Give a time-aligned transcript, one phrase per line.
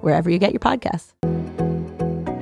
[0.00, 1.12] Wherever you get your podcasts.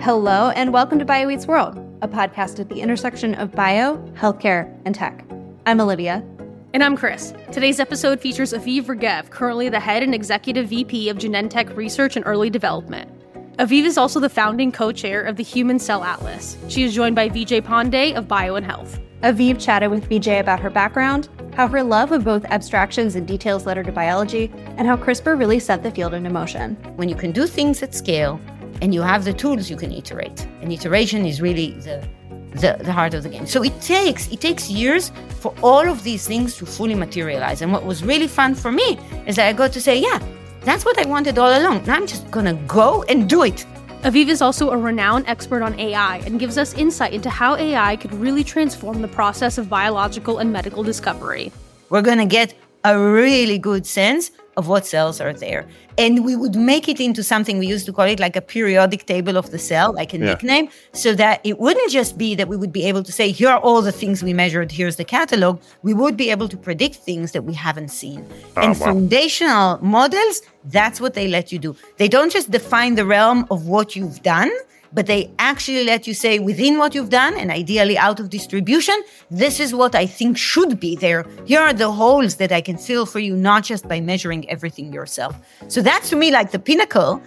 [0.00, 4.72] Hello, and welcome to Bio Eats World, a podcast at the intersection of bio, healthcare,
[4.84, 5.24] and tech.
[5.66, 6.24] I'm Olivia.
[6.72, 7.34] And I'm Chris.
[7.50, 12.24] Today's episode features Aviv Regev, currently the head and executive VP of Genentech Research and
[12.26, 13.10] Early Development.
[13.58, 16.56] Aviv is also the founding co chair of the Human Cell Atlas.
[16.68, 19.00] She is joined by Vijay Pande of Bio and Health.
[19.22, 23.66] Aviv chatted with Vijay about her background, how her love of both abstractions and details
[23.66, 26.76] led her to biology, and how CRISPR really set the field into motion.
[26.94, 28.40] when you can do things at scale
[28.80, 30.46] and you have the tools you can iterate.
[30.62, 32.08] And iteration is really the,
[32.52, 33.44] the, the heart of the game.
[33.46, 37.60] So it takes it takes years for all of these things to fully materialize.
[37.60, 40.20] And what was really fun for me is that i got to say yeah
[40.62, 41.84] that's what i wanted all along.
[41.86, 43.66] Now i'm just gonna go and do it
[44.02, 47.96] Aviv is also a renowned expert on AI and gives us insight into how AI
[47.96, 51.50] could really transform the process of biological and medical discovery.
[51.90, 55.66] we're gonna get a really good sense of what cells are there.
[55.96, 59.06] And we would make it into something we used to call it like a periodic
[59.06, 62.56] table of the cell, like a nickname, so that it wouldn't just be that we
[62.56, 65.60] would be able to say, here are all the things we measured, here's the catalog.
[65.82, 68.26] We would be able to predict things that we haven't seen.
[68.56, 71.76] Ah, and foundational models, that's what they let you do.
[71.96, 74.50] They don't just define the realm of what you've done,
[74.92, 79.02] but they actually let you say within what you've done and ideally out of distribution,
[79.30, 81.26] this is what I think should be there.
[81.44, 84.92] Here are the holes that I can fill for you, not just by measuring everything
[84.92, 85.36] yourself.
[85.68, 87.22] So that's to me like the pinnacle.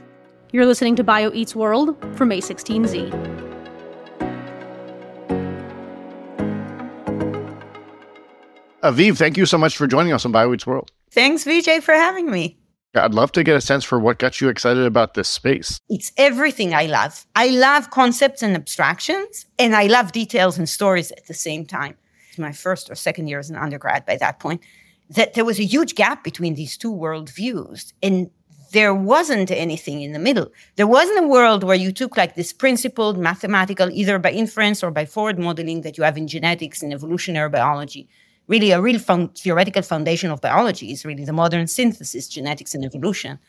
[0.52, 3.50] You're listening to Bio Eats World from A16Z.
[8.84, 10.92] Aviv, thank you so much for joining us on BioEats World.
[11.12, 12.58] Thanks, Vijay, for having me.
[12.94, 15.80] I'd love to get a sense for what got you excited about this space.
[15.88, 17.26] It's everything I love.
[17.36, 21.96] I love concepts and abstractions, and I love details and stories at the same time.
[22.30, 24.62] It's my first or second year as an undergrad by that point,
[25.10, 27.94] that there was a huge gap between these two worldviews.
[28.04, 28.30] And
[28.74, 30.50] there wasn't anything in the middle.
[30.76, 34.92] There wasn't a world where you took like this principled mathematical, either by inference or
[34.92, 38.08] by forward modeling that you have in genetics and evolutionary biology.
[38.52, 42.84] Really, a real found, theoretical foundation of biology is really the modern synthesis, genetics and
[42.84, 43.40] evolution.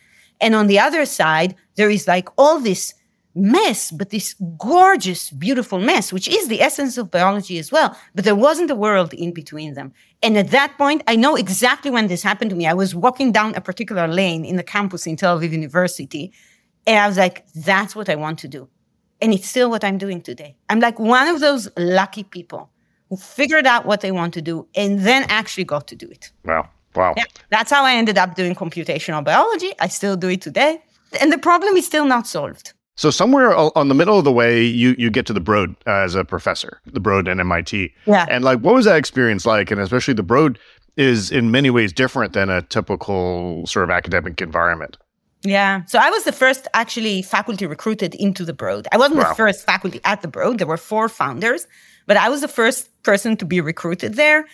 [0.41, 2.95] And on the other side, there is like all this
[3.35, 7.99] mess, but this gorgeous, beautiful mess, which is the essence of biology as well.
[8.15, 9.93] But there wasn't a world in between them.
[10.23, 12.69] And at that point, I know exactly when this happened to me.
[12.69, 16.33] I was walking down a particular lane in the campus in Tel Aviv University,
[16.87, 18.69] and I was like, that's what I want to do.
[19.21, 20.55] And it's still what I'm doing today.
[20.69, 22.72] I'm like one of those lucky people
[23.17, 26.31] figured out what they want to do and then actually got to do it.
[26.45, 26.69] Wow.
[26.95, 27.15] Wow.
[27.17, 29.73] Yeah, that's how I ended up doing computational biology.
[29.81, 30.83] I still do it today.
[31.21, 32.75] And the problem is still not solved.
[32.97, 36.05] So somewhere on the middle of the way, you you get to the Broad uh,
[36.05, 37.91] as a professor, the Broad and MIT.
[38.07, 38.27] Yeah.
[38.29, 39.71] And like, what was that experience like?
[39.71, 40.59] And especially the Broad
[40.99, 44.99] is in many ways different than a typical sort of academic environment.
[45.43, 45.85] Yeah.
[45.87, 48.87] So I was the first actually faculty recruited into the Broad.
[48.93, 49.31] I wasn't Wow.
[49.31, 50.59] the first faculty at the Broad.
[50.59, 51.67] There were four founders,
[52.13, 54.45] but I was the first person to be recruited there.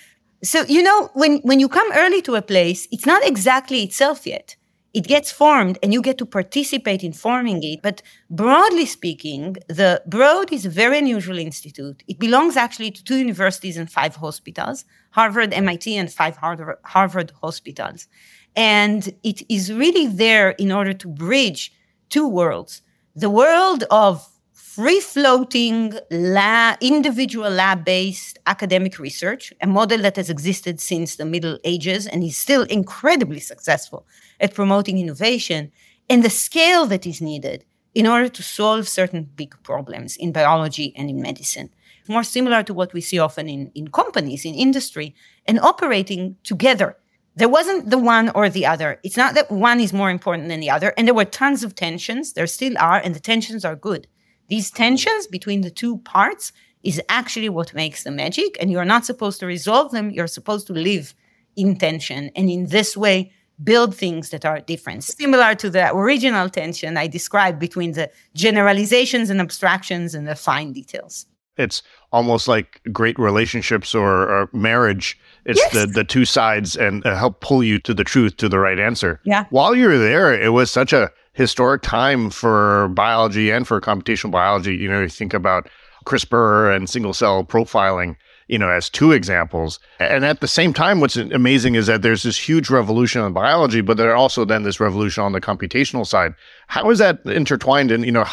[0.45, 4.29] So, you know, when, when you come early to a place, it's not exactly itself
[4.29, 4.55] yet.
[4.95, 7.83] It gets formed and you get to participate in forming it.
[7.83, 12.05] But broadly speaking, the Broad is a very unusual institute.
[12.07, 17.33] It belongs actually to two universities and five hospitals Harvard, MIT, and five Harvard, Harvard
[17.43, 18.07] hospitals.
[18.55, 21.73] And it is really there in order to bridge
[22.09, 22.83] two worlds
[23.17, 24.29] the world of
[24.75, 31.25] free floating lab, individual lab based academic research, a model that has existed since the
[31.25, 34.07] Middle Ages and is still incredibly successful
[34.39, 35.73] at promoting innovation,
[36.11, 37.65] and the scale that is needed
[37.95, 41.71] in order to solve certain big problems in biology and in medicine.
[42.07, 45.15] More similar to what we see often in, in companies, in industry,
[45.47, 46.97] and operating together
[47.37, 48.99] there wasn't the one or the other.
[49.05, 50.93] It's not that one is more important than the other.
[50.97, 52.33] And there were tons of tensions.
[52.33, 54.09] There still are, and the tensions are good.
[54.49, 56.53] These tensions between the two parts
[56.83, 58.57] is actually what makes the magic.
[58.61, 60.11] And you're not supposed to resolve them.
[60.11, 61.15] You're supposed to live
[61.57, 62.31] in tension.
[62.37, 65.03] And in this way, build things that are different.
[65.05, 70.73] Similar to the original tension I described between the generalizations and abstractions and the fine
[70.73, 71.27] details.
[71.57, 75.19] It's almost like great relationships or, or marriage.
[75.45, 75.73] It's Yes.
[75.73, 78.79] the, the two sides and uh, help pull you to the truth, to the right
[78.79, 79.21] answer.
[79.25, 79.45] Yeah.
[79.51, 84.33] While you were there, it was such a historic time for biology and for computational
[84.33, 84.75] biology.
[84.75, 85.69] You know, you think about
[86.05, 88.17] CRISPR and single cell profiling,
[88.49, 89.79] you know, as two examples.
[90.01, 93.83] And at the same time, what's amazing is that there's this huge revolution in biology,
[93.83, 96.35] but there also then this revolution on the computational side.
[96.67, 97.93] How is that intertwined?
[97.93, 98.27] And, you know,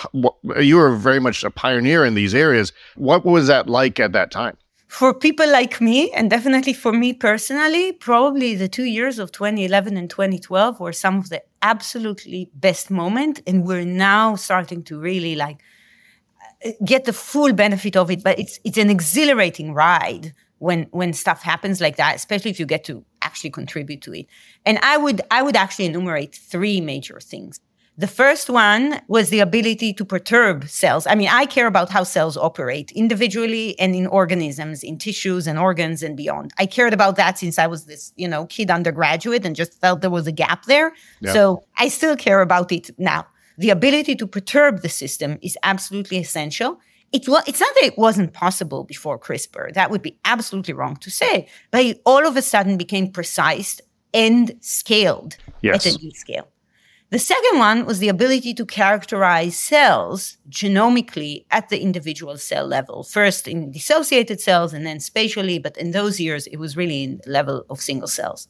[0.59, 2.73] you were very much a pioneer in these areas.
[2.95, 4.57] What was that like at that time?
[4.87, 9.97] For people like me, and definitely for me personally, probably the two years of 2011
[9.97, 13.41] and 2012 were some of the absolutely best moment.
[13.47, 15.63] And we're now starting to really like
[16.83, 21.41] get the full benefit of it, but it's it's an exhilarating ride when when stuff
[21.41, 24.27] happens like that, especially if you get to actually contribute to it.
[24.65, 27.59] And I would I would actually enumerate three major things.
[27.97, 31.07] The first one was the ability to perturb cells.
[31.07, 35.57] I mean, I care about how cells operate individually and in organisms, in tissues and
[35.57, 36.51] organs and beyond.
[36.57, 40.01] I cared about that since I was this, you know, kid undergraduate and just felt
[40.01, 40.93] there was a gap there.
[41.21, 41.31] Yeah.
[41.31, 43.27] So I still care about it now
[43.57, 46.79] the ability to perturb the system is absolutely essential.
[47.11, 49.73] It, it's not that it wasn't possible before CRISPR.
[49.73, 51.47] That would be absolutely wrong to say.
[51.71, 53.79] But it all of a sudden became precise
[54.13, 55.85] and scaled yes.
[55.85, 56.47] at a new scale.
[57.11, 63.03] The second one was the ability to characterize cells genomically at the individual cell level,
[63.03, 67.21] first in dissociated cells and then spatially, but in those years, it was really in
[67.23, 68.47] the level of single cells.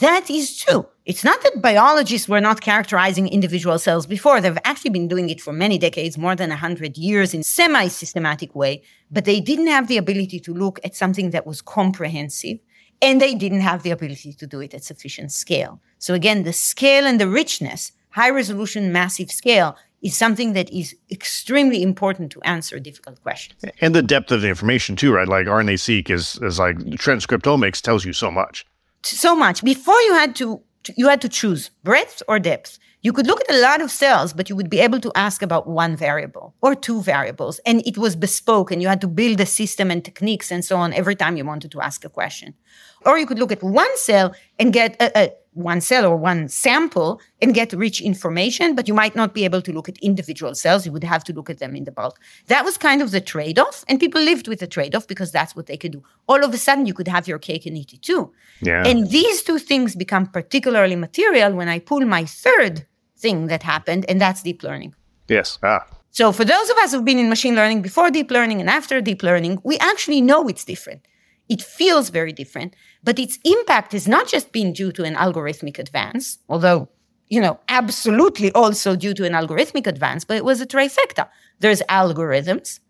[0.00, 0.86] That is true.
[1.06, 4.40] It's not that biologists were not characterizing individual cells before.
[4.40, 8.82] They've actually been doing it for many decades, more than 100 years in semi-systematic way,
[9.10, 12.58] but they didn't have the ability to look at something that was comprehensive
[13.02, 15.80] and they didn't have the ability to do it at sufficient scale.
[15.98, 20.96] So again, the scale and the richness, high resolution, massive scale is something that is
[21.10, 23.62] extremely important to answer difficult questions.
[23.80, 25.28] And the depth of the information too, right?
[25.28, 28.66] Like RNA-seq is, is like transcriptomics tells you so much
[29.04, 29.62] so much.
[29.64, 30.62] Before you had to
[30.96, 32.78] you had to choose breadth or depth.
[33.02, 35.42] You could look at a lot of cells, but you would be able to ask
[35.42, 37.60] about one variable or two variables.
[37.60, 40.76] And it was bespoke, and you had to build a system and techniques and so
[40.76, 42.54] on every time you wanted to ask a question.
[43.04, 46.48] Or you could look at one cell and get a, a one cell or one
[46.48, 50.54] sample and get rich information, but you might not be able to look at individual
[50.54, 50.86] cells.
[50.86, 52.18] You would have to look at them in the bulk.
[52.46, 55.30] That was kind of the trade off, and people lived with the trade off because
[55.30, 56.02] that's what they could do.
[56.28, 58.32] All of a sudden, you could have your cake and eat it too.
[58.60, 58.86] Yeah.
[58.86, 62.86] And these two things become particularly material when I pull my third
[63.18, 64.94] thing that happened, and that's deep learning.
[65.28, 65.58] Yes.
[65.62, 65.86] Ah.
[66.10, 69.00] So, for those of us who've been in machine learning before deep learning and after
[69.00, 71.06] deep learning, we actually know it's different.
[71.48, 75.78] It feels very different, but its impact is not just being due to an algorithmic
[75.78, 76.88] advance, although,
[77.28, 81.28] you know, absolutely also due to an algorithmic advance, but it was a trifecta.
[81.58, 82.80] There's algorithms,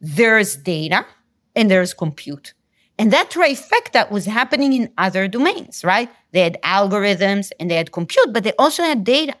[0.00, 1.06] there's data,
[1.54, 2.54] and there's compute.
[2.98, 6.08] And that trifecta was happening in other domains, right?
[6.32, 9.34] They had algorithms and they had compute, but they also had data.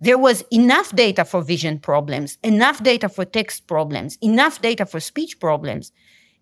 [0.00, 5.00] There was enough data for vision problems, enough data for text problems, enough data for
[5.00, 5.92] speech problems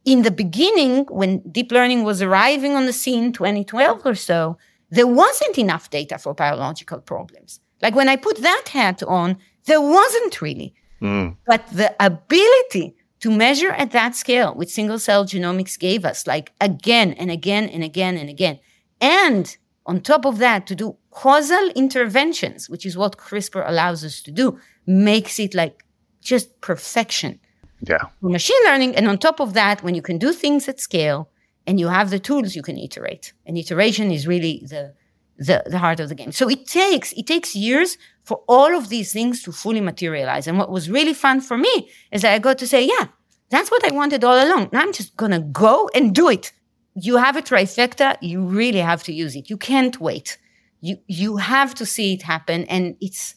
[0.06, 4.56] in the beginning, when deep learning was arriving on the scene, 2012 or so,
[4.88, 7.60] there wasn't enough data for biological problems.
[7.82, 9.36] Like when I put that hat on,
[9.66, 10.74] there wasn't really.
[11.02, 11.36] Mm.
[11.44, 16.52] But the ability to measure at that scale, which single cell genomics gave us, like
[16.60, 18.60] again and again and again and again.
[19.00, 19.56] And
[19.86, 24.30] on top of that, to do causal interventions, which is what CRISPR allows us to
[24.30, 25.84] do, makes it like
[26.20, 27.40] just perfection.
[27.80, 28.04] Yeah.
[28.20, 28.96] Machine learning.
[28.96, 31.28] And on top of that, when you can do things at scale
[31.66, 33.32] and you have the tools, you can iterate.
[33.44, 34.94] And iteration is really the,
[35.38, 36.32] the, the heart of the game.
[36.32, 40.46] So it takes, it takes years for all of these things to fully materialize.
[40.46, 43.08] And what was really fun for me is that I got to say, yeah,
[43.50, 44.70] that's what I wanted all along.
[44.72, 46.52] Now I'm just going to go and do it.
[46.94, 49.50] You have a trifecta, you really have to use it.
[49.50, 50.38] You can't wait.
[50.80, 52.64] You, you have to see it happen.
[52.64, 53.34] And it's,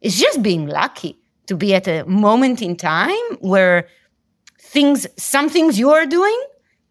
[0.00, 3.88] it's just being lucky to be at a moment in time where
[4.58, 6.38] things, some things you are doing,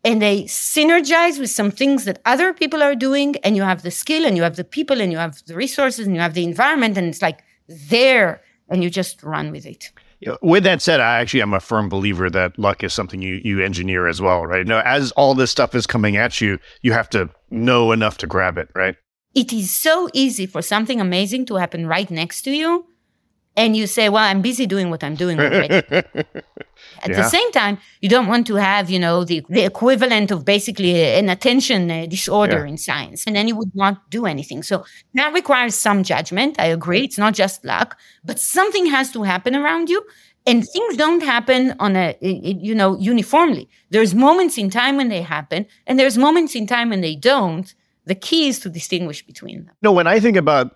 [0.04, 3.92] and they synergize with some things that other people are doing, and you have the
[3.92, 6.44] skill, and you have the people, and you have the resources, and you have the
[6.44, 9.92] environment, and it's like there, and you just run with it.
[10.42, 13.62] With that said, I actually am a firm believer that luck is something you you
[13.62, 14.66] engineer as well, right?
[14.66, 18.28] Now, as all this stuff is coming at you, you have to know enough to
[18.28, 18.96] grab it, right?
[19.36, 22.86] It is so easy for something amazing to happen right next to you
[23.56, 25.84] and you say, "Well, I'm busy doing what I'm doing already."
[27.04, 27.18] At yeah.
[27.18, 31.02] the same time, you don't want to have, you know, the, the equivalent of basically
[31.04, 32.72] an attention uh, disorder yeah.
[32.72, 34.64] in science, and then you would not do anything.
[34.64, 36.60] So that requires some judgment.
[36.60, 40.04] I agree; it's not just luck, but something has to happen around you,
[40.46, 43.70] and things don't happen on a, you know, uniformly.
[43.90, 47.74] There's moments in time when they happen, and there's moments in time when they don't.
[48.06, 49.76] The key is to distinguish between them.
[49.82, 50.76] No, when I think about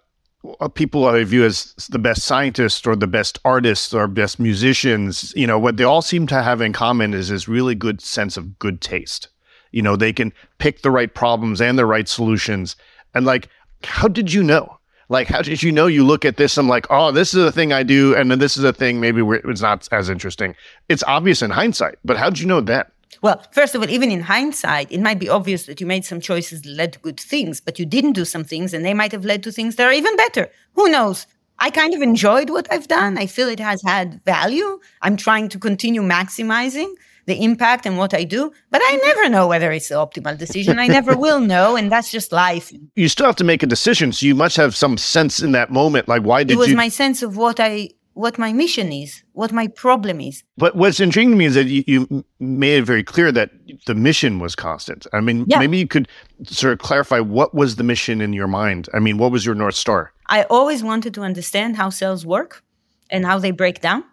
[0.60, 5.34] Uh, people I view as the best scientists or the best artists or best musicians,
[5.36, 8.38] you know, what they all seem to have in common is this really good sense
[8.38, 9.30] of good taste.
[9.72, 12.75] You know, they can pick the right problems and the right solutions.
[13.13, 13.50] And like,
[13.84, 14.77] how did you know?
[15.10, 17.51] Like, how did you know you look at this I'm like, oh, this is a
[17.51, 20.56] thing I do, and then this is a thing maybe it's not as interesting.
[20.89, 22.92] It's obvious in hindsight, but how did you know that?
[23.21, 26.21] Well, first of all, even in hindsight, it might be obvious that you made some
[26.21, 29.12] choices that led to good things, but you didn't do some things and they might
[29.12, 30.50] have led to things that are even better.
[30.74, 31.27] Who knows?
[31.59, 33.17] I kind of enjoyed what I've done.
[33.17, 34.79] I feel it has had value.
[35.01, 36.93] I'm trying to continue maximizing
[37.27, 40.79] the impact and what I do, but I never know whether it's the optimal decision.
[40.79, 42.71] I never will know, and that's just life.
[42.95, 45.69] You still have to make a decision, so you must have some sense in that
[45.69, 46.07] moment.
[46.07, 46.57] Like, why did you?
[46.57, 46.77] It was you...
[46.77, 50.43] my sense of what I what my mission is, what my problem is.
[50.57, 53.51] But what's intriguing to me is that you, you made it very clear that
[53.86, 55.05] the mission was constant.
[55.13, 55.59] I mean, yeah.
[55.59, 56.07] maybe you could
[56.43, 58.89] sort of clarify what was the mission in your mind?
[58.93, 60.12] I mean, what was your North Star?
[60.25, 62.63] I always wanted to understand how cells work
[63.12, 64.03] and how they break down,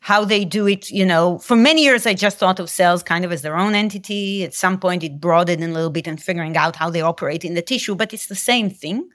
[0.00, 0.88] how they do it.
[0.88, 3.74] You know, for many years, I just thought of cells kind of as their own
[3.74, 4.44] entity.
[4.44, 7.54] At some point, it broadened a little bit and figuring out how they operate in
[7.54, 9.08] the tissue, but it's the same thing.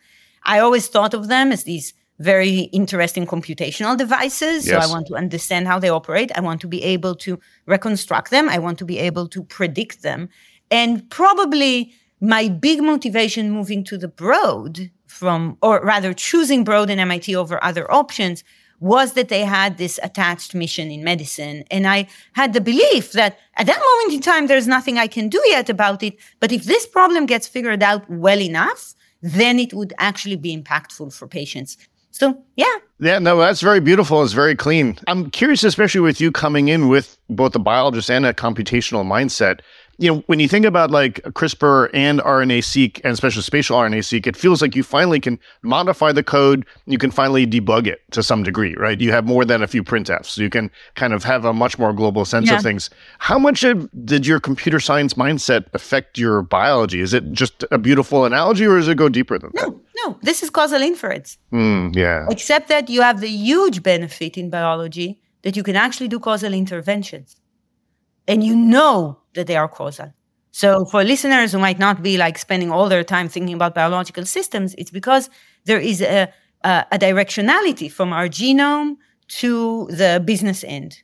[0.43, 4.67] I always thought of them as these very interesting computational devices.
[4.67, 4.85] Yes.
[4.85, 6.31] So I want to understand how they operate.
[6.35, 8.47] I want to be able to reconstruct them.
[8.47, 10.29] I want to be able to predict them.
[10.69, 17.01] And probably my big motivation moving to the Broad from, or rather choosing Broad and
[17.01, 18.43] MIT over other options
[18.79, 21.63] was that they had this attached mission in medicine.
[21.69, 25.29] And I had the belief that at that moment in time, there's nothing I can
[25.29, 26.15] do yet about it.
[26.39, 31.13] But if this problem gets figured out well enough, then it would actually be impactful
[31.13, 31.77] for patients.
[32.11, 32.75] So, yeah.
[32.99, 34.21] Yeah, no, that's very beautiful.
[34.23, 34.97] It's very clean.
[35.07, 39.61] I'm curious, especially with you coming in with both a biologist and a computational mindset
[40.01, 44.35] you know, when you think about like CRISPR and RNA-seq and especially spatial RNA-seq, it
[44.35, 46.65] feels like you finally can modify the code.
[46.87, 48.99] You can finally debug it to some degree, right?
[48.99, 50.39] You have more than a few printfs.
[50.39, 52.57] You can kind of have a much more global sense yeah.
[52.57, 52.89] of things.
[53.19, 56.99] How much of, did your computer science mindset affect your biology?
[56.99, 59.79] Is it just a beautiful analogy or does it go deeper than no, that?
[60.05, 61.37] No, this is causal inference.
[61.51, 62.25] Mm, yeah.
[62.29, 66.53] Except that you have the huge benefit in biology that you can actually do causal
[66.53, 67.35] interventions
[68.27, 70.13] and you know that they are causal.
[70.51, 74.25] So for listeners who might not be like spending all their time thinking about biological
[74.25, 75.29] systems, it's because
[75.65, 76.31] there is a,
[76.63, 78.97] a, a directionality from our genome
[79.39, 81.01] to the business end,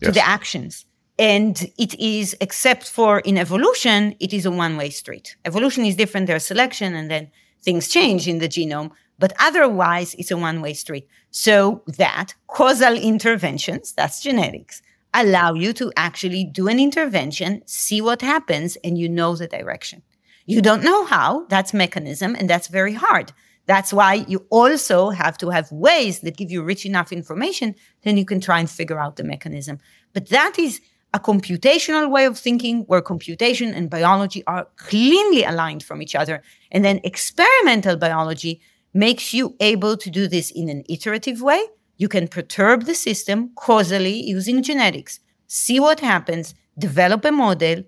[0.00, 0.08] yes.
[0.08, 0.86] to the actions.
[1.18, 5.36] And it is, except for in evolution, it is a one way street.
[5.44, 7.30] Evolution is different, there's selection, and then
[7.64, 8.90] things change in the genome.
[9.18, 11.08] But otherwise, it's a one way street.
[11.30, 18.22] So that causal interventions, that's genetics, allow you to actually do an intervention, see what
[18.22, 20.02] happens, and you know the direction.
[20.46, 23.32] You don't know how, that's mechanism, and that's very hard.
[23.66, 28.18] That's why you also have to have ways that give you rich enough information, then
[28.18, 29.78] you can try and figure out the mechanism.
[30.12, 30.80] But that is
[31.14, 36.42] a computational way of thinking where computation and biology are cleanly aligned from each other.
[36.70, 38.60] And then experimental biology
[38.92, 41.64] makes you able to do this in an iterative way
[41.96, 47.84] you can perturb the system causally using genetics, see what happens, develop a model,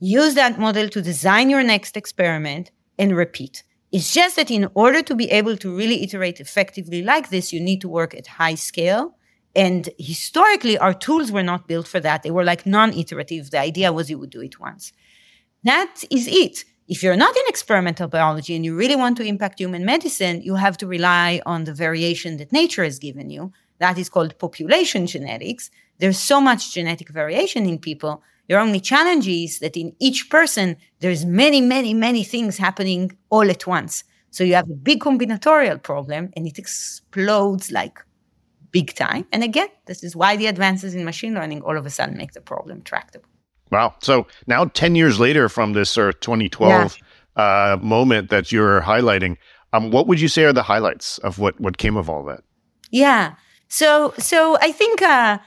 [0.00, 3.62] use that model to design your next experiment, and repeat.
[3.92, 7.60] It's just that in order to be able to really iterate effectively like this, you
[7.60, 9.16] need to work at high scale.
[9.54, 12.22] And historically, our tools were not built for that.
[12.22, 13.50] They were like non iterative.
[13.50, 14.92] The idea was you would do it once.
[15.64, 16.64] That is it.
[16.88, 20.56] If you're not in experimental biology and you really want to impact human medicine, you
[20.56, 23.52] have to rely on the variation that nature has given you.
[23.78, 25.70] That is called population genetics.
[25.98, 28.22] There's so much genetic variation in people.
[28.48, 33.48] Your only challenge is that in each person, there's many, many, many things happening all
[33.48, 34.02] at once.
[34.32, 38.00] So you have a big combinatorial problem and it explodes like
[38.70, 39.26] big time.
[39.32, 42.32] And again, this is why the advances in machine learning all of a sudden make
[42.32, 43.28] the problem tractable.
[43.70, 43.94] Wow.
[44.00, 46.98] So now 10 years later from this uh, 2012
[47.36, 47.42] yeah.
[47.42, 49.36] uh, moment that you're highlighting,
[49.72, 52.42] um, what would you say are the highlights of what, what came of all that?
[52.90, 53.34] Yeah.
[53.68, 55.38] So, so I think, uh,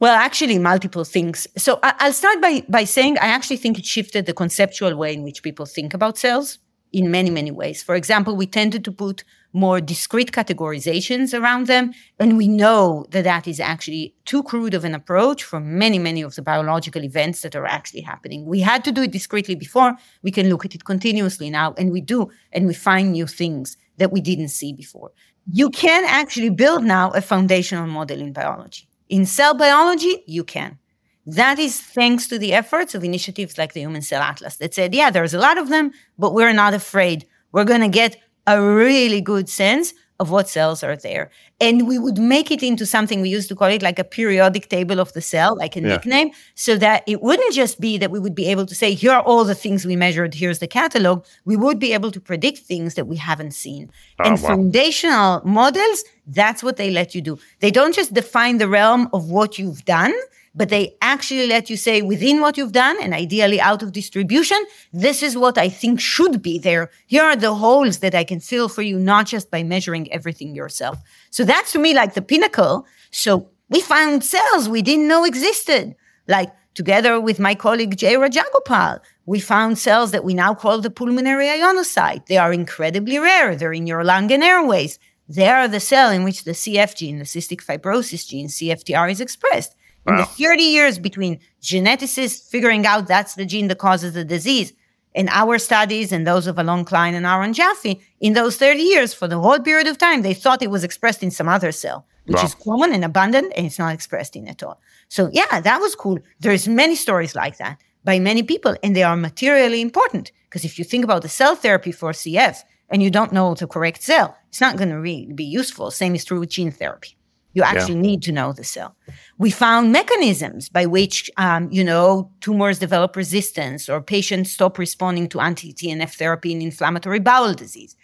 [0.00, 1.46] well, actually, multiple things.
[1.56, 5.12] So I, I'll start by, by saying I actually think it shifted the conceptual way
[5.12, 6.58] in which people think about cells
[6.92, 7.82] in many, many ways.
[7.82, 11.92] For example, we tended to put more discrete categorizations around them.
[12.18, 16.22] And we know that that is actually too crude of an approach for many, many
[16.22, 18.44] of the biological events that are actually happening.
[18.44, 19.94] We had to do it discretely before.
[20.22, 23.76] We can look at it continuously now, and we do, and we find new things
[23.96, 25.10] that we didn't see before.
[25.50, 28.86] You can actually build now a foundational model in biology.
[29.08, 30.78] In cell biology, you can.
[31.24, 34.94] That is thanks to the efforts of initiatives like the Human Cell Atlas that said,
[34.94, 37.26] yeah, there's a lot of them, but we're not afraid.
[37.52, 38.16] We're going to get
[38.48, 41.30] a really good sense of what cells are there.
[41.60, 44.68] And we would make it into something we used to call it like a periodic
[44.68, 45.88] table of the cell, like a yeah.
[45.88, 49.10] nickname, so that it wouldn't just be that we would be able to say, here
[49.10, 51.24] are all the things we measured, here's the catalog.
[51.44, 53.90] We would be able to predict things that we haven't seen.
[54.20, 54.48] Oh, and wow.
[54.50, 57.38] foundational models, that's what they let you do.
[57.58, 60.14] They don't just define the realm of what you've done,
[60.54, 64.58] but they actually let you say within what you've done and ideally out of distribution,
[64.92, 66.90] this is what I think should be there.
[67.06, 70.56] Here are the holes that I can fill for you, not just by measuring everything
[70.56, 70.98] yourself.
[71.30, 72.86] So that's to me like the pinnacle.
[73.10, 75.94] So we found cells we didn't know existed.
[76.26, 80.90] Like together with my colleague Jay Rajagopal, we found cells that we now call the
[80.90, 82.26] pulmonary ionocyte.
[82.26, 83.56] They are incredibly rare.
[83.56, 84.98] They're in your lung and airways.
[85.28, 89.20] They are the cell in which the CF gene, the cystic fibrosis gene, CFTR, is
[89.20, 89.74] expressed.
[90.06, 90.14] Wow.
[90.14, 94.72] In the 30 years between geneticists figuring out that's the gene that causes the disease
[95.14, 99.14] and our studies and those of Alon Klein and Aron Jaffe, in those 30 years,
[99.14, 102.06] for the whole period of time, they thought it was expressed in some other cell,
[102.26, 102.44] which wow.
[102.44, 104.80] is common and abundant, and it's not expressed in at all.
[105.08, 106.18] So yeah, that was cool.
[106.40, 110.32] There's many stories like that by many people, and they are materially important.
[110.48, 113.66] Because if you think about the cell therapy for CF and you don't know the
[113.66, 115.90] correct cell, it's not going to really be useful.
[115.90, 117.17] Same is true with gene therapy.
[117.54, 118.02] You actually yeah.
[118.02, 118.94] need to know the cell.
[119.38, 125.28] We found mechanisms by which, um, you know, tumors develop resistance or patients stop responding
[125.30, 127.96] to anti-TNF therapy in inflammatory bowel disease.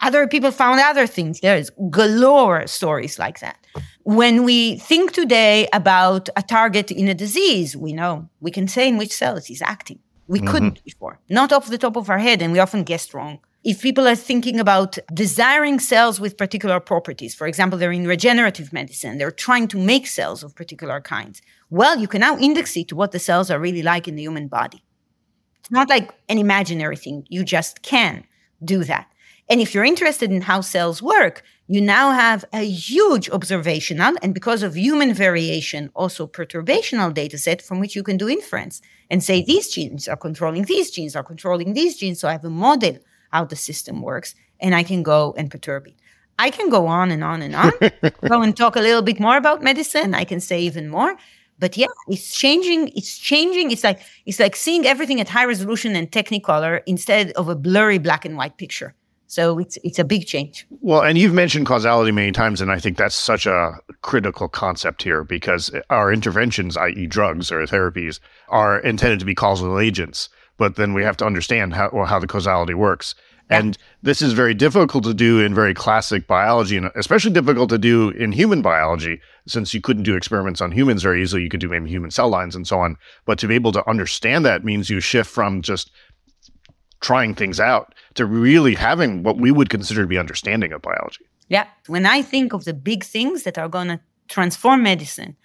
[0.00, 1.40] Other people found other things.
[1.40, 3.58] There's galore stories like that.
[4.02, 8.88] When we think today about a target in a disease, we know we can say
[8.88, 9.98] in which cell it is acting.
[10.28, 10.48] We mm-hmm.
[10.48, 13.82] couldn't before, not off the top of our head, and we often guessed wrong if
[13.82, 19.18] people are thinking about desiring cells with particular properties, for example, they're in regenerative medicine,
[19.18, 21.42] they're trying to make cells of particular kinds.
[21.68, 24.22] Well, you can now index it to what the cells are really like in the
[24.22, 24.84] human body.
[25.58, 27.26] It's not like an imaginary thing.
[27.28, 28.24] You just can
[28.64, 29.10] do that.
[29.48, 34.34] And if you're interested in how cells work, you now have a huge observational and
[34.34, 39.22] because of human variation, also perturbational data set from which you can do inference and
[39.22, 42.20] say these genes are controlling these genes, are controlling these genes.
[42.20, 42.98] So I have a model
[43.30, 45.94] how the system works, and I can go and perturb it.
[46.38, 47.72] I can go on and on and on,
[48.28, 50.14] go and talk a little bit more about medicine.
[50.14, 51.16] I can say even more.
[51.58, 52.88] But yeah, it's changing.
[52.88, 53.70] It's changing.
[53.70, 57.98] It's like it's like seeing everything at high resolution and technicolor instead of a blurry
[57.98, 58.94] black and white picture.
[59.26, 60.66] So it's it's a big change.
[60.80, 65.02] Well, and you've mentioned causality many times, and I think that's such a critical concept
[65.02, 70.76] here because our interventions, i.e., drugs or therapies, are intended to be causal agents but
[70.76, 73.14] then we have to understand how well, how the causality works.
[73.50, 73.58] Yeah.
[73.58, 77.78] And this is very difficult to do in very classic biology, and especially difficult to
[77.78, 81.42] do in human biology, since you couldn't do experiments on humans very easily.
[81.42, 82.96] You could do maybe human cell lines and so on.
[83.24, 85.92] But to be able to understand that means you shift from just
[87.06, 91.24] trying things out to really having what we would consider to be understanding of biology.
[91.48, 91.66] Yeah.
[91.86, 95.36] When I think of the big things that are going to transform medicine,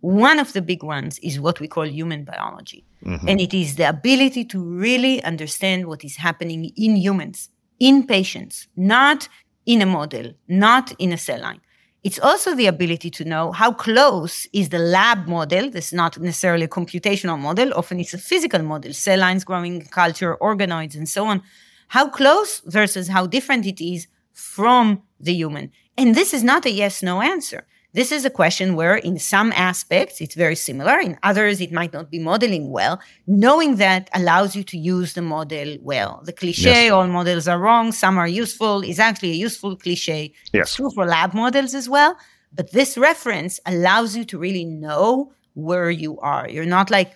[0.00, 2.86] one of the big ones is what we call human biology.
[3.04, 3.28] Mm-hmm.
[3.28, 8.66] And it is the ability to really understand what is happening in humans, in patients,
[8.74, 9.28] not
[9.66, 11.60] in a model, not in a cell line.
[12.02, 15.70] It's also the ability to know how close is the lab model.
[15.70, 17.74] This is not necessarily a computational model.
[17.74, 21.42] Often it's a physical model, cell lines growing culture, organoids, and so on.
[21.88, 25.72] How close versus how different it is from the human.
[25.98, 27.66] And this is not a yes no answer.
[27.92, 30.98] This is a question where, in some aspects, it's very similar.
[31.00, 33.00] In others, it might not be modeling well.
[33.26, 36.22] Knowing that allows you to use the model well.
[36.24, 36.92] The cliche, yes.
[36.92, 40.32] all models are wrong, some are useful, is actually a useful cliche.
[40.52, 40.68] Yes.
[40.68, 42.16] It's true for lab models as well.
[42.52, 46.48] But this reference allows you to really know where you are.
[46.48, 47.12] You're not like,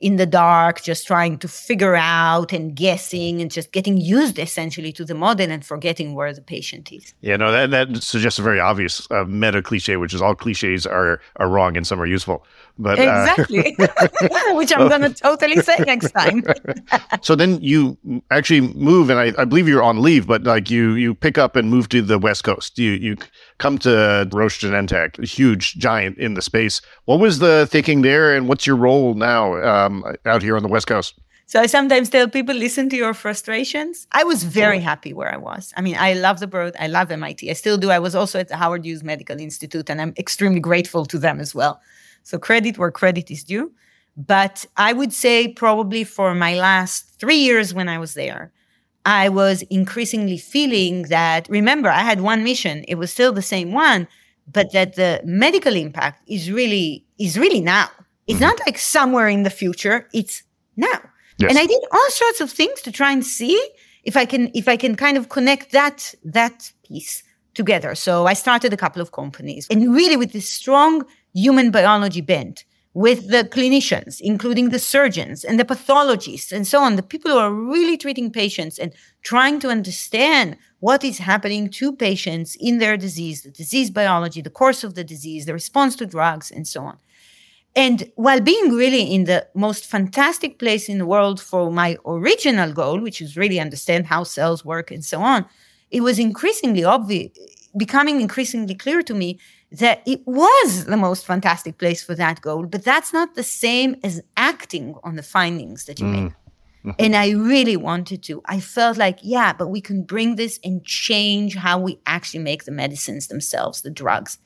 [0.00, 4.92] in the dark, just trying to figure out and guessing and just getting used essentially
[4.92, 7.14] to the model and forgetting where the patient is.
[7.20, 10.86] Yeah, no, that, that suggests a very obvious uh, meta cliche, which is all cliches
[10.86, 12.44] are, are wrong and some are useful.
[12.78, 16.44] But uh, exactly, uh, which I'm going to totally say next time.
[17.22, 17.98] so then you
[18.30, 21.56] actually move, and I, I believe you're on leave, but like you you pick up
[21.56, 22.78] and move to the West Coast.
[22.78, 23.16] You you
[23.58, 26.80] come to Roche Genentech, a huge giant in the space.
[27.06, 29.54] What was the thinking there, and what's your role now
[29.88, 31.14] um, out here on the West Coast?
[31.46, 34.06] So I sometimes tell people, listen to your frustrations.
[34.12, 35.72] I was very happy where I was.
[35.78, 36.74] I mean, I love the Broad.
[36.78, 37.48] I love MIT.
[37.48, 37.90] I still do.
[37.90, 41.40] I was also at the Howard Hughes Medical Institute, and I'm extremely grateful to them
[41.40, 41.80] as well.
[42.22, 43.72] So credit where credit is due.
[44.14, 48.52] But I would say probably for my last three years when I was there,
[49.06, 52.84] I was increasingly feeling that, remember, I had one mission.
[52.88, 54.06] It was still the same one,
[54.52, 57.88] but that the medical impact is really, is really now.
[58.28, 58.44] It's mm-hmm.
[58.44, 60.06] not like somewhere in the future.
[60.12, 60.42] It's
[60.76, 61.00] now.
[61.38, 61.50] Yes.
[61.50, 63.58] And I did all sorts of things to try and see
[64.04, 67.22] if I can if I can kind of connect that that piece
[67.54, 67.94] together.
[67.94, 72.64] So I started a couple of companies and really with this strong human biology bent
[72.94, 77.38] with the clinicians, including the surgeons and the pathologists and so on, the people who
[77.38, 82.96] are really treating patients and trying to understand what is happening to patients in their
[82.96, 86.82] disease, the disease biology, the course of the disease, the response to drugs, and so
[86.82, 86.98] on.
[87.76, 92.72] And while being really in the most fantastic place in the world for my original
[92.72, 95.46] goal, which is really understand how cells work and so on,
[95.90, 97.30] it was increasingly obvious,
[97.76, 99.38] becoming increasingly clear to me
[99.70, 103.96] that it was the most fantastic place for that goal, but that's not the same
[104.02, 106.24] as acting on the findings that you mm.
[106.24, 106.32] make.
[106.98, 108.40] and I really wanted to.
[108.46, 112.64] I felt like, yeah, but we can bring this and change how we actually make
[112.64, 114.38] the medicines themselves, the drugs.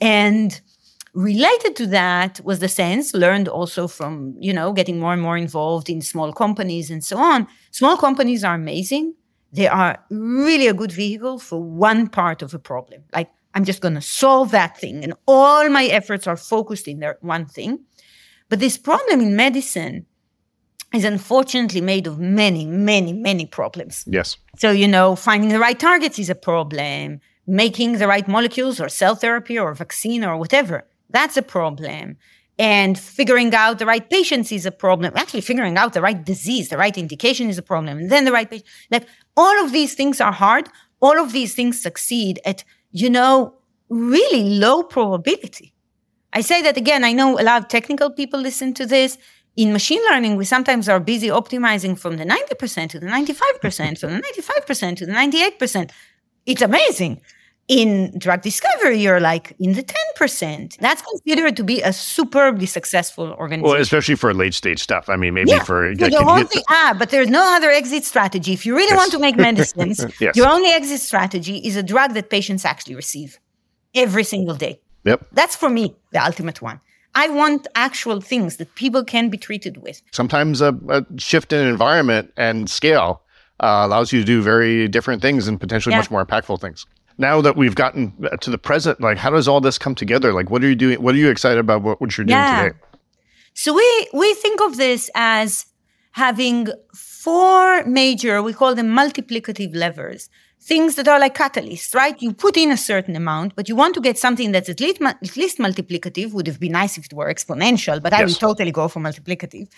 [0.00, 0.60] And
[1.14, 5.36] related to that was the sense learned also from, you know, getting more and more
[5.36, 7.46] involved in small companies and so on.
[7.70, 9.14] Small companies are amazing.
[9.52, 13.02] They are really a good vehicle for one part of a problem.
[13.12, 15.04] Like I'm just going to solve that thing.
[15.04, 17.78] And all my efforts are focused in that one thing.
[18.48, 20.06] But this problem in medicine
[20.92, 24.04] is unfortunately made of many, many, many problems.
[24.08, 24.36] Yes.
[24.58, 28.88] So, you know, finding the right targets is a problem, making the right molecules or
[28.88, 32.18] cell therapy or vaccine or whatever, that's a problem.
[32.58, 35.12] And figuring out the right patients is a problem.
[35.16, 37.98] Actually, figuring out the right disease, the right indication is a problem.
[37.98, 38.68] And then the right patient.
[38.90, 40.68] Like all of these things are hard.
[41.00, 42.62] All of these things succeed at
[42.94, 43.52] you know,
[43.88, 45.74] really low probability.
[46.32, 49.18] I say that again, I know a lot of technical people listen to this.
[49.56, 54.14] In machine learning, we sometimes are busy optimizing from the 90% to the 95%, from
[54.14, 55.90] the 95% to the 98%.
[56.46, 57.20] It's amazing
[57.68, 59.82] in drug discovery, you're like in the
[60.18, 60.76] 10%.
[60.78, 63.72] That's considered to be a superbly successful organization.
[63.72, 65.08] Well, especially for late stage stuff.
[65.08, 65.62] I mean, maybe yeah.
[65.62, 65.94] for.
[65.94, 68.52] So the whole thing, ah, but there's no other exit strategy.
[68.52, 68.98] If you really yes.
[68.98, 70.36] want to make medicines, yes.
[70.36, 73.38] your only exit strategy is a drug that patients actually receive
[73.94, 74.80] every single day.
[75.04, 75.26] Yep.
[75.32, 76.80] That's for me the ultimate one.
[77.16, 80.02] I want actual things that people can be treated with.
[80.10, 83.22] Sometimes a, a shift in environment and scale
[83.60, 86.00] uh, allows you to do very different things and potentially yeah.
[86.00, 86.86] much more impactful things
[87.18, 90.32] now that we've gotten to the present, like how does all this come together?
[90.32, 91.02] Like what are you doing?
[91.02, 92.64] What are you excited about what, what you're doing yeah.
[92.64, 92.78] today?
[93.54, 95.66] So we we think of this as
[96.12, 100.28] having four major, we call them multiplicative levers.
[100.60, 102.20] Things that are like catalysts, right?
[102.22, 105.02] You put in a certain amount, but you want to get something that's at least,
[105.02, 106.32] at least multiplicative.
[106.32, 108.20] Would have been nice if it were exponential, but yes.
[108.20, 109.68] I would totally go for multiplicative.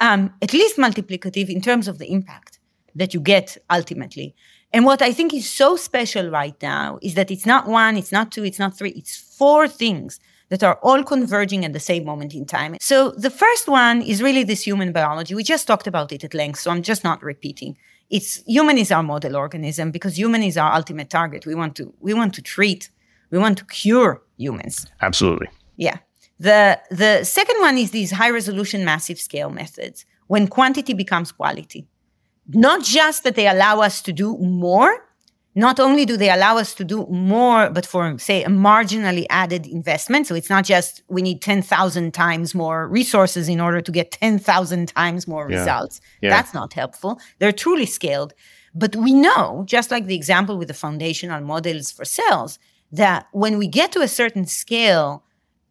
[0.00, 2.58] Um, at least multiplicative in terms of the impact
[2.94, 4.34] that you get ultimately.
[4.74, 8.10] And what I think is so special right now is that it's not one, it's
[8.10, 12.04] not two, it's not three, it's four things that are all converging at the same
[12.04, 12.76] moment in time.
[12.80, 15.32] So the first one is really this human biology.
[15.36, 17.76] We just talked about it at length, so I'm just not repeating.
[18.10, 21.46] It's human is our model organism because human is our ultimate target.
[21.46, 22.90] We want to we want to treat,
[23.30, 24.88] we want to cure humans.
[25.00, 25.50] Absolutely.
[25.76, 25.98] Yeah.
[26.40, 31.86] The the second one is these high resolution massive scale methods when quantity becomes quality
[32.48, 35.04] not just that they allow us to do more,
[35.56, 39.66] not only do they allow us to do more, but for, say, a marginally added
[39.66, 40.26] investment.
[40.26, 44.88] So it's not just we need 10,000 times more resources in order to get 10,000
[44.88, 45.58] times more yeah.
[45.58, 46.00] results.
[46.20, 46.30] Yeah.
[46.30, 47.20] That's not helpful.
[47.38, 48.34] They're truly scaled.
[48.74, 52.58] But we know, just like the example with the foundational models for sales,
[52.90, 55.22] that when we get to a certain scale,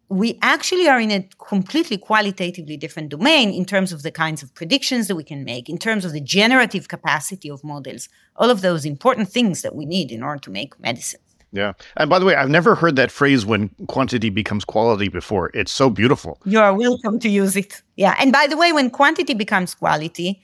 [0.09, 4.53] we actually are in a completely qualitatively different domain in terms of the kinds of
[4.53, 8.61] predictions that we can make, in terms of the generative capacity of models, all of
[8.61, 11.19] those important things that we need in order to make medicine.
[11.51, 11.73] Yeah.
[11.97, 15.51] And by the way, I've never heard that phrase when quantity becomes quality before.
[15.53, 16.39] It's so beautiful.
[16.45, 17.81] You are welcome to use it.
[17.95, 18.15] Yeah.
[18.19, 20.41] And by the way, when quantity becomes quality,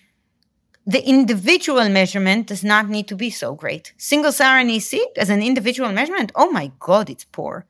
[0.85, 3.93] the individual measurement does not need to be so great.
[3.97, 7.65] Single cell RNA-seq as an individual measurement, oh my God, it's poor.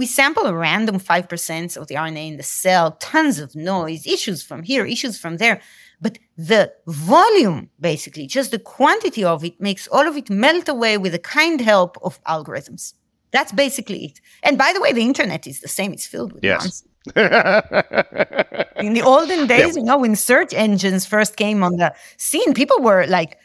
[0.00, 4.42] We sample a random 5% of the RNA in the cell, tons of noise, issues
[4.42, 5.60] from here, issues from there.
[6.00, 10.96] But the volume, basically, just the quantity of it, makes all of it melt away
[10.96, 12.94] with the kind help of algorithms.
[13.32, 14.22] That's basically it.
[14.42, 15.92] And by the way, the internet is the same.
[15.92, 16.82] It's filled with yes.
[17.14, 19.80] in the olden days, yeah.
[19.80, 23.36] you know, when search engines first came on the scene, people were like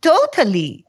[0.00, 0.84] totally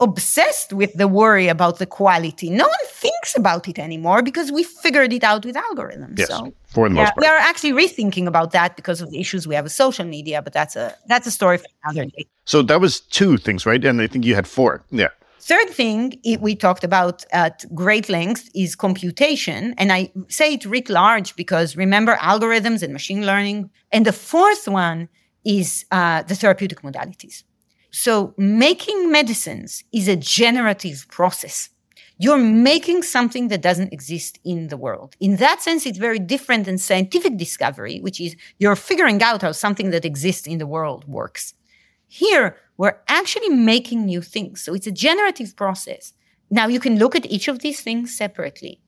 [0.00, 2.50] obsessed with the worry about the quality.
[2.50, 6.18] No one thinks about it anymore because we figured it out with algorithms.
[6.18, 7.20] Yes, so, for the most yeah, part.
[7.20, 10.42] We are actually rethinking about that because of the issues we have with social media,
[10.42, 12.26] but that's a that's a story for another day.
[12.44, 13.84] So that was two things, right?
[13.84, 14.84] And I think you had four.
[14.90, 15.08] Yeah.
[15.40, 19.74] Third thing we talked about at great length is computation.
[19.78, 23.70] And I say it writ large because remember algorithms and machine learning.
[23.92, 25.08] And the fourth one
[25.44, 27.44] is uh, the therapeutic modalities.
[27.90, 31.70] So making medicines is a generative process.
[32.18, 35.14] You're making something that doesn't exist in the world.
[35.20, 39.52] In that sense, it's very different than scientific discovery, which is you're figuring out how
[39.52, 41.52] something that exists in the world works.
[42.08, 44.62] Here, we're actually making new things.
[44.62, 46.14] So it's a generative process.
[46.50, 48.80] Now, you can look at each of these things separately,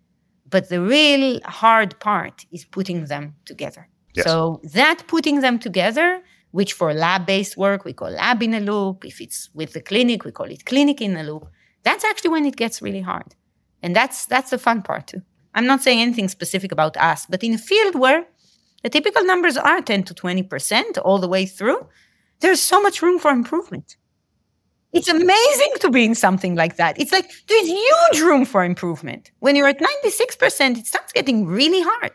[0.48, 3.88] but the real hard part is putting them together.
[4.14, 4.24] Yes.
[4.24, 9.04] So that putting them together, which for lab-based work we call lab in a loop,
[9.04, 11.46] if it's with the clinic, we call it clinic in a loop.
[11.82, 13.34] That's actually when it gets really hard.
[13.82, 15.22] And that's that's the fun part too.
[15.54, 18.26] I'm not saying anything specific about us, but in a field where
[18.82, 21.86] the typical numbers are 10 to 20% all the way through,
[22.40, 23.96] there's so much room for improvement.
[24.92, 26.98] It's amazing to be in something like that.
[26.98, 29.30] It's like there's huge room for improvement.
[29.40, 32.12] When you're at 96%, it starts getting really hard.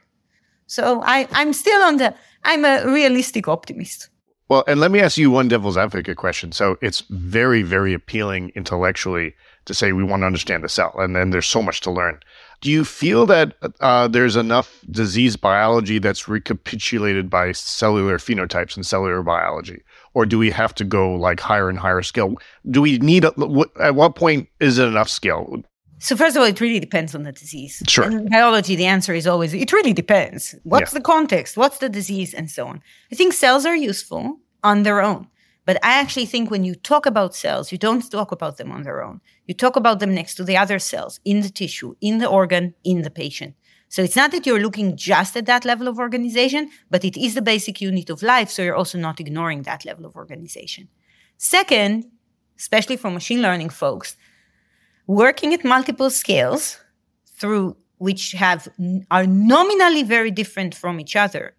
[0.65, 4.10] So I, I'm still on the, I'm a realistic optimist.
[4.49, 6.51] Well, and let me ask you one devil's advocate question.
[6.51, 11.15] So it's very, very appealing intellectually to say we want to understand the cell, and
[11.15, 12.19] then there's so much to learn.
[12.60, 18.86] Do you feel that uh, there's enough disease biology that's recapitulated by cellular phenotypes and
[18.86, 19.84] cellular biology?
[20.13, 22.36] Or do we have to go like higher and higher scale?
[22.69, 23.34] Do we need, a,
[23.82, 25.63] at what point is it enough scale?
[26.04, 27.82] So first of all, it really depends on the disease.
[27.88, 28.04] Sure.
[28.12, 30.54] In biology, the answer is always it really depends.
[30.63, 31.00] What's Yeah.
[31.00, 31.56] the context?
[31.56, 32.82] What's the disease, and so on.
[33.12, 34.24] I think cells are useful
[34.63, 35.28] on their own,
[35.68, 38.84] but I actually think when you talk about cells, you don't talk about them on
[38.84, 39.22] their own.
[39.48, 42.74] You talk about them next to the other cells in the tissue, in the organ,
[42.84, 43.56] in the patient.
[43.88, 47.34] So it's not that you're looking just at that level of organization, but it is
[47.34, 48.50] the basic unit of life.
[48.50, 50.89] So you're also not ignoring that level of organization.
[51.38, 52.06] Second,
[52.60, 54.18] especially for machine learning folks,
[55.08, 56.80] working at multiple scales
[57.26, 58.68] through which have
[59.12, 61.54] are nominally very different from each other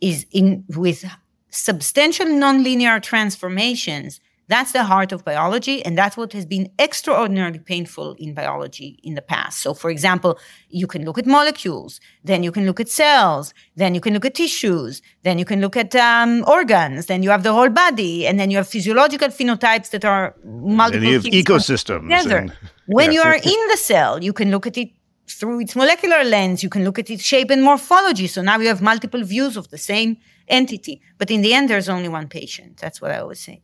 [0.00, 1.04] is in with
[1.50, 8.14] substantial nonlinear transformations that's the heart of biology and that's what has been extraordinarily painful
[8.18, 12.52] in biology in the past so for example you can look at molecules then you
[12.52, 15.94] can look at cells then you can look at tissues then you can look at
[15.96, 20.04] um, organs then you have the whole body and then you have physiological phenotypes that
[20.04, 22.02] are multiple And you have ecosystems.
[22.02, 22.38] together.
[22.38, 22.52] and-
[22.86, 23.14] When Yeah.
[23.16, 24.90] you are in the cell, you can look at it
[25.26, 28.26] through its molecular lens, you can look at its shape and morphology.
[28.26, 31.00] So now you have multiple views of the same entity.
[31.16, 32.76] But in the end, there's only one patient.
[32.82, 33.62] That's what I always say.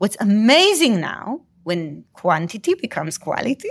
[0.00, 3.68] What's amazing now, when quantity becomes quality,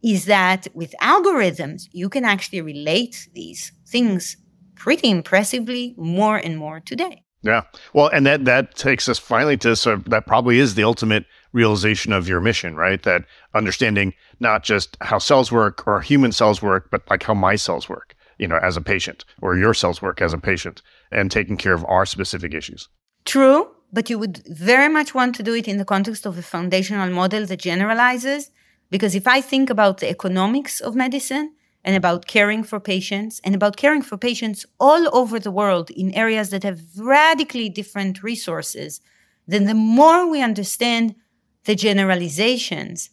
[0.00, 4.36] is that with algorithms, you can actually relate these things
[4.76, 7.24] pretty impressively more and more today.
[7.42, 7.62] Yeah.
[7.92, 11.24] Well, and that that takes us finally to sort of that probably is the ultimate
[11.52, 13.02] realization of your mission, right?
[13.02, 17.56] That understanding not just how cells work or human cells work, but like how my
[17.56, 21.28] cells work, you know, as a patient or your cells work as a patient and
[21.28, 22.88] taking care of our specific issues.
[23.24, 26.42] True, but you would very much want to do it in the context of a
[26.42, 28.50] foundational model that generalizes.
[28.90, 33.54] Because if I think about the economics of medicine and about caring for patients and
[33.54, 39.00] about caring for patients all over the world in areas that have radically different resources,
[39.46, 41.14] then the more we understand
[41.64, 43.10] the generalizations,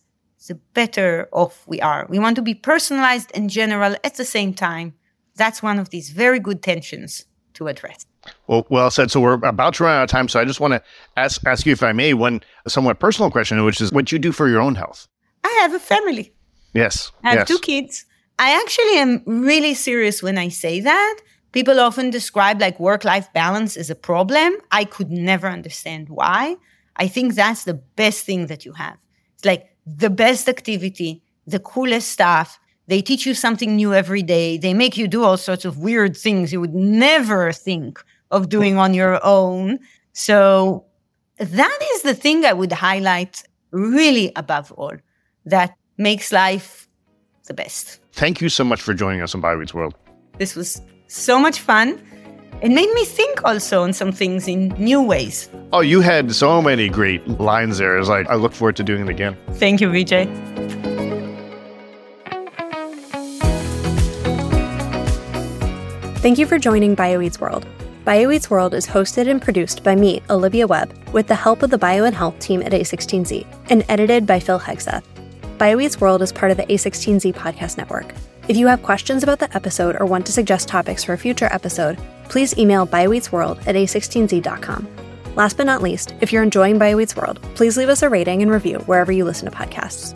[0.48, 2.06] the better off we are.
[2.10, 4.94] We want to be personalized and general at the same time.
[5.36, 8.06] That's one of these very good tensions to address.
[8.48, 9.12] Well, well said.
[9.12, 10.28] So we're about to run out of time.
[10.28, 10.82] So I just want to
[11.18, 14.32] ask ask you, if I may, one somewhat personal question, which is what you do
[14.32, 15.08] for your own health.
[15.44, 16.34] I have a family.
[16.74, 17.12] Yes.
[17.24, 17.48] I have yes.
[17.48, 18.06] two kids.
[18.40, 21.20] I actually am really serious when I say that.
[21.52, 24.54] People often describe like work life balance as a problem.
[24.72, 26.56] I could never understand why.
[26.96, 28.98] I think that's the best thing that you have.
[29.36, 32.60] It's like the best activity, the coolest stuff.
[32.88, 34.58] They teach you something new every day.
[34.58, 38.78] They make you do all sorts of weird things you would never think of doing
[38.78, 39.80] on your own.
[40.12, 40.86] So
[41.38, 44.93] that is the thing I would highlight really above all
[45.46, 46.88] that makes life
[47.46, 48.00] the best.
[48.13, 49.96] Thank you so much for joining us on BioEats World.
[50.38, 52.02] This was so much fun.
[52.62, 55.50] It made me think also on some things in new ways.
[55.74, 57.98] Oh, you had so many great lines there.
[57.98, 59.36] It's like I look forward to doing it again.
[59.54, 60.26] Thank you, Vijay.
[66.24, 67.65] Thank you for joining BioEats World.
[68.06, 71.78] BioEats World is hosted and produced by me, Olivia Webb, with the help of the
[71.78, 75.06] Bio and Health team at A16Z, and edited by Phil Hegseth.
[75.58, 78.13] BioEats World is part of the A16Z podcast network.
[78.50, 81.48] If you have questions about the episode or want to suggest topics for a future
[81.50, 84.88] episode, please email bioeatsworld at a16z.com.
[85.38, 88.52] Last but not least, if you're enjoying BioEats World, please leave us a rating and
[88.52, 90.13] review wherever you listen to podcasts.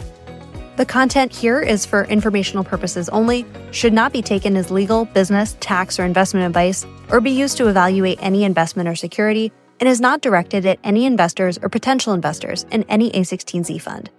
[0.77, 5.57] The content here is for informational purposes only, should not be taken as legal, business,
[5.59, 9.99] tax, or investment advice, or be used to evaluate any investment or security, and is
[9.99, 14.11] not directed at any investors or potential investors in any A16Z fund.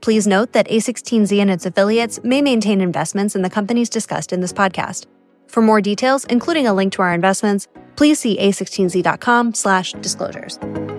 [0.00, 4.40] Please note that A16Z and its affiliates may maintain investments in the companies discussed in
[4.40, 5.04] this podcast.
[5.48, 10.95] For more details, including a link to our investments, please see a16z.com/disclosures.